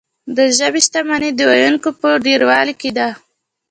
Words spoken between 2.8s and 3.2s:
کې ده.